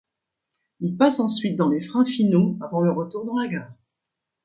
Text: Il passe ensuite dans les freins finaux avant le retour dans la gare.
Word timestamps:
Il 0.79 0.97
passe 0.97 1.19
ensuite 1.19 1.55
dans 1.55 1.69
les 1.69 1.83
freins 1.83 2.07
finaux 2.07 2.57
avant 2.59 2.81
le 2.81 2.91
retour 2.91 3.23
dans 3.23 3.35
la 3.37 3.47
gare. 3.47 3.73